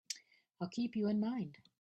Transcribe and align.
I'll 0.59 0.67
keep 0.67 0.95
you 0.95 1.07
in 1.09 1.19
mind. 1.19 1.59